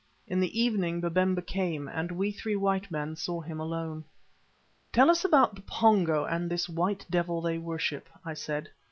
[0.25, 4.03] In the evening Babemba came, and we three white men saw him alone.
[4.91, 8.69] "Tell us about the Pongo and this white devil they worship," I said.